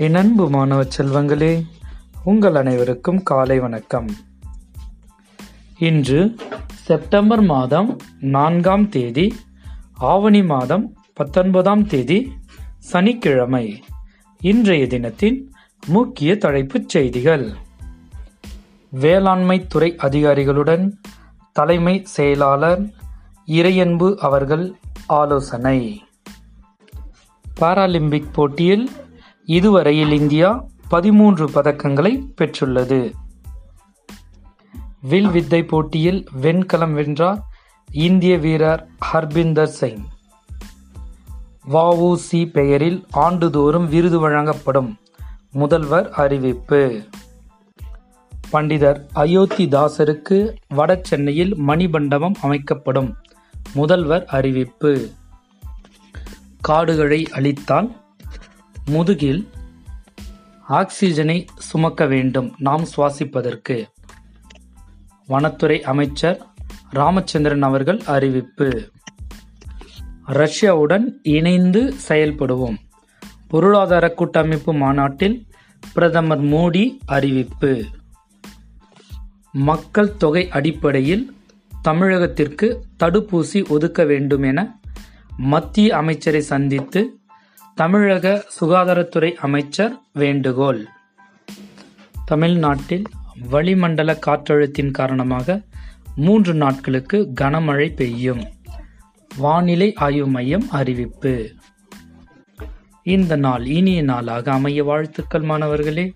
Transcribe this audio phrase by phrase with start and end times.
[0.00, 1.66] என் அன்பு மாணவ செல்வங்களே
[2.24, 4.06] உங்கள் அனைவருக்கும் காலை வணக்கம்.
[5.78, 6.36] இன்று
[6.74, 9.34] செப்டம்பர் மாதம் நான்காம் தேதி
[9.94, 12.32] ஆவணி மாதம் பத்தொன்பதாம் தேதி
[12.78, 13.82] சனிக்கிழமை
[14.40, 15.52] இன்றைய தினத்தின்
[15.86, 17.52] முக்கிய தலைப்புச் செய்திகள்.
[18.88, 21.00] வேளாண்மை துறை அதிகாரிகளுடன்
[21.52, 22.90] தலைமை செயலாளர்
[23.46, 24.74] இறையன்பு அவர்கள்
[25.06, 26.02] ஆலோசனை.
[27.60, 28.90] பாராலிம்பிக் போட்டியில்
[29.50, 33.12] இதுவரையில் இந்தியா பதிமூன்று பதக்கங்களை பெற்றுள்ளது.
[35.00, 37.42] வில் வித்தை போட்டியில் வெண்கலம் வென்றார்
[37.92, 40.04] இந்திய வீரர் ஹர்பிந்தர் சிங்.
[41.70, 44.96] வஉசி பெயரில் ஆண்டுதோறும் விருது வழங்கப்படும்
[45.52, 47.02] முதல்வர் அறிவிப்பு.
[48.52, 53.16] பண்டிதர் அயோத்திதாசருக்கு வட சென்னையில் மணிமண்டபம் அமைக்கப்படும்
[53.74, 55.10] முதல்வர் அறிவிப்பு.
[56.60, 57.98] காடுகளை அழித்தால்
[58.90, 59.48] முதுகில்
[60.68, 62.54] ஆக்சிஜனை சுமக்க வேண்டும்.
[62.58, 63.86] நாம் சுவாசிப்பதற்கு.
[65.26, 66.46] வனத்துறை அமைச்சர்
[66.90, 68.90] ராமச்சந்திரன் அவர்கள் அறிவிப்பு.
[70.26, 72.76] ரஷ்யாவுடன் இணைந்து செயல்படுவோம்.
[73.48, 75.46] பொருளாதார கூட்டமைப்பு மாநாட்டில்
[75.94, 77.84] பிரதமர் மோடி அறிவிப்பு.
[79.52, 81.36] மக்கள் தொகை அடிப்படையில்
[81.84, 84.80] தமிழகத்திற்கு தடுப்பூசி ஒதுக்க வேண்டும் என
[85.36, 87.19] மத்திய அமைச்சரை சந்தித்து
[87.80, 90.86] தமிழக சுகாதாரத்துறை அமைச்சர் வேண்டுகோள்.
[92.24, 93.02] தமிழ்நாட்டில்
[93.50, 95.60] வளிமண்டல காற்றழுத்தின் காரணமாக
[96.16, 98.44] மூன்று நாட்களுக்கு கனமழை பெய்யும்.
[99.36, 101.52] வானிலை ஆய்வு மையம் அறிவிப்பு.
[103.02, 106.12] இந்த நாள் இனிய நாளாக அமைய வாழ்த்துக்கள் மாணவர்களே.